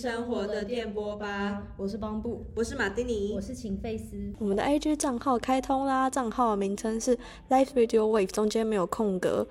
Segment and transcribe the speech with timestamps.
[0.00, 1.62] 生活的电波吧。
[1.76, 4.16] 我是邦布，我是马丁尼，我是秦费斯。
[4.38, 7.14] 我们的 IG 账号开通啦，账号名称是
[7.50, 9.46] Life Radio Wave，中间没有空格。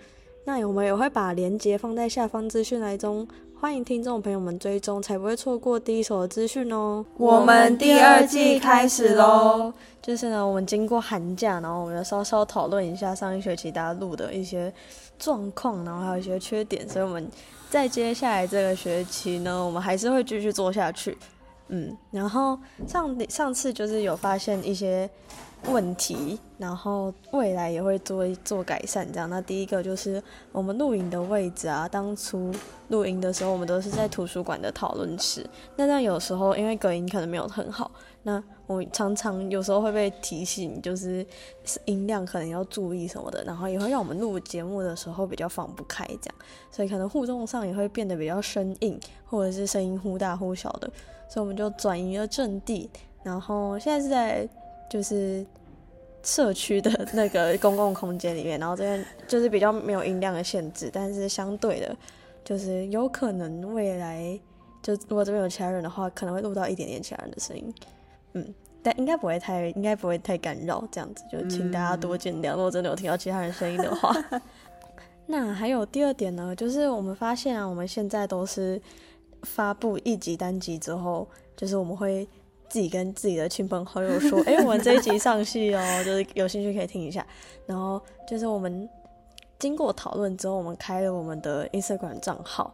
[0.46, 3.28] 那我们也会把链接放在下方资讯栏中，
[3.62, 7.06] 欢迎听众朋友们追踪，才不会错过第一手的资讯哦。
[7.18, 9.74] 我们第二季开始喽！
[10.02, 14.74] 就是呢，我们经过寒假，然后我们稍稍讨论一下上一学期大家录的一些
[15.18, 17.30] 状况，然后还有一些缺点，所以我们
[17.70, 21.18] 在接下来这个学期呢，我们还是会继续做下去。
[21.70, 25.10] 嗯，然后上上次就是有发现一些
[25.68, 29.06] 问题，然后未来也会做做改善。
[29.12, 32.52] 这样，那第一个就是我们录影的位置啊，当初
[32.88, 35.46] 录音的时候，我们都是在图书馆的讨论室。
[35.76, 37.92] 那但有时候因为隔音可能没有很好，
[38.24, 41.26] 那我常常有时候会被提醒，就是
[41.86, 46.36] 音量可能要注意什么的，然后也会让我们录节目的时候比较放不开，这样，
[46.72, 50.90] 所以可能互动上也会变得比较生硬，或者是声音忽大忽小的。
[51.30, 52.90] 所以我们就转移了阵地，
[53.22, 54.50] 然后现在是在
[54.90, 55.46] 就是
[56.24, 61.96] 社区的那个公共空间里面，然后这边就是比较没有音量的限制，但是相对的，
[62.44, 64.40] 就是有可能未来
[64.82, 67.74] 就如果这边有其他人的话，可能会录到一点点其他人的声音，
[68.34, 72.54] 嗯，但应该不会太应该不会太干扰，这样子就请大家多见谅。
[72.54, 74.12] 如果真的有听到其他人声音的话，
[75.28, 78.82] 那还有第二点呢，就是我们发现啊，我们现在都是。
[79.44, 82.28] 发布一集单集之后，就是我们会
[82.68, 87.26] 自己跟自己的亲朋好友说：“哎，我们这一集上戏哦，就是有兴趣可以听一下。”
[87.66, 88.88] 然后就是我们
[89.58, 92.74] 经过讨论之后，我们开了我们的 Instagram 账号。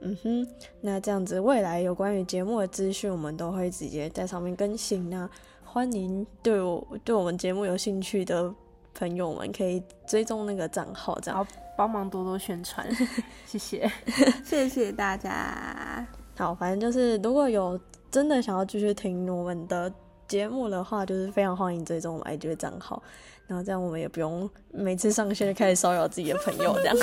[0.00, 0.46] 嗯哼，
[0.80, 5.08] 那这样子未来有关于节目的资讯，我们都会直接在上面更新。
[5.08, 5.30] 那
[5.64, 8.52] 欢迎对我对我们节目有兴趣的
[8.94, 11.46] 朋友们可以追踪那个账号，这样。
[11.74, 12.86] 帮忙多多宣传，
[13.46, 13.90] 谢谢，
[14.44, 16.06] 谢谢大家。
[16.36, 19.90] 好，反正就是如果有真的想要继续听我们的
[20.28, 23.02] 节目的话，就是非常欢迎追踪我们 IG 的账号，
[23.46, 26.96] 然后这样我们也不用每次上线就开始骚扰自己的朋友这样。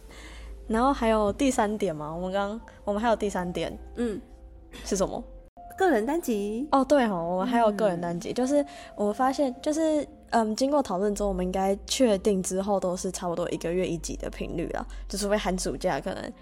[0.66, 4.18] 然后还有第三点嘛，我们刚我们还有第三点，嗯，
[4.86, 5.22] 是什么？
[5.76, 6.66] 个人单集。
[6.72, 8.64] 哦，对哈，我们还有个人单集，就是
[8.96, 10.04] 我们发现就是。
[10.30, 14.86] 嗯，经过讨论之后，我们应该确定之后都是差不多一个月一集的频率了。
[15.08, 16.32] 就除非寒暑假可能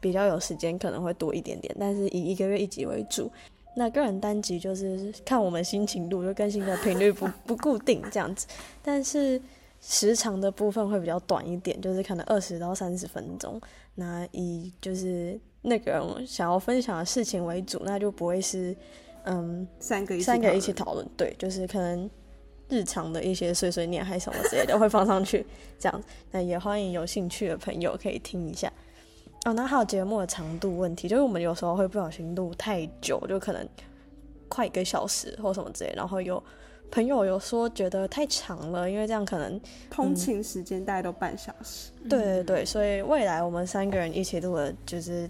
[0.00, 3.30] 比较有时间，可能会多一点点，但是以一个月一集为主。
[3.76, 8.46] 那个人单集就是看我们心情度，就更新的频率不 不固定这样子。
[8.82, 9.40] 但是
[9.80, 13.60] 时长的部分会比较短一点，就是可能二十到三十分钟。
[13.96, 18.74] 那以就是那个人想要分享的事情为主，那就不会是
[19.24, 21.06] 嗯三个三个一起讨论。
[21.16, 22.08] 对，就是可能。
[22.68, 25.44] 日常的一些碎碎念还是什么之类的会放上去，
[25.78, 28.72] 这样那也欢迎有兴趣的朋友可以听一下
[29.44, 29.52] 哦。
[29.52, 33.68] 那还有节目的长度问题，就是我们有时候会不小心录太久，就可能
[34.48, 36.42] 快一个小时或什么之类，然后有
[36.90, 39.60] 朋友有说觉得太长了，因为这样可能
[39.90, 41.90] 通勤时间大概都半小时。
[42.08, 45.28] 对对对，所以未来我们三个人一起录的，就是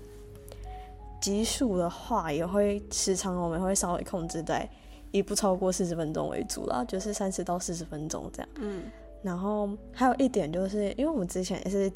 [1.21, 4.69] 集数的话，也会时长我们会稍微控制在。
[5.15, 8.49] 以不超过四十分钟为主啦，就是三十到四十分钟这样。
[8.57, 8.83] 嗯，
[9.23, 11.91] 然后还有一点就是，因为我们之前也是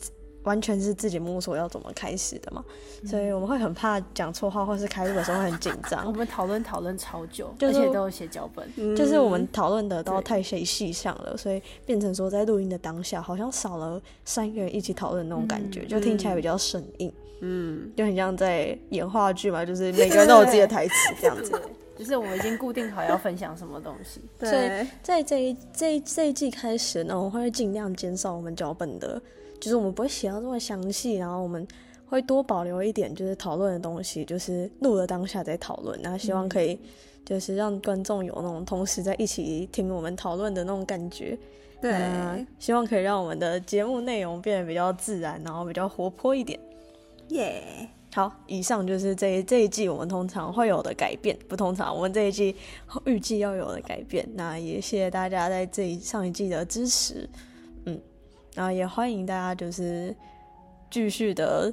[0.44, 2.64] 完全是自己摸索要怎么开始的嘛，
[3.04, 6.06] 所以我们会很怕讲错话，或是开录的时候会很紧张。
[6.06, 17.12] 我们讨论讨论超久，而且都有写脚本，就是我们讨论的都太细细项了，所以变成说在录音的当下，好像少了三个人一起讨论那种感觉，就听起来比较生硬。
[17.40, 21.60] 嗯，就很像在演话剧嘛，就是每个人 都有自己的台词这样子。
[21.98, 29.20] 就是我们已经固定好要分享什么东西，所以在这一这一这一季开始呢，我会尽量减少我们脚本的，
[29.60, 31.66] 就是我们不会写到这么详细，然后我们
[32.06, 36.78] 会多保留一点，就是讨论的东西，就是录了当下再讨论，然后希望可以
[37.24, 41.36] 就是让观众有那种同时在一起听我们讨论的那种感觉，
[41.82, 46.60] 对，希望可以让我们的节目内容变得比较自然，然后比较活泼一点，
[47.30, 47.88] 耶。
[48.18, 52.56] 好，以上就是这这一季我们通常会有的改变，不通常我们这一季
[53.04, 54.28] 预计要有的改变。
[54.34, 57.30] 那也谢谢大家在这一上一季的支持，
[57.84, 57.96] 嗯，
[58.56, 60.12] 然后也欢迎大家就是
[60.90, 61.72] 继续的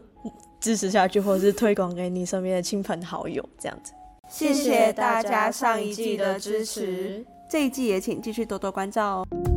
[0.60, 3.92] 支持下去，或者是推广给你身边的亲朋好友这样子。
[4.30, 9.55] 谢谢大家上一季的支持，这一季也请继续多多关照哦。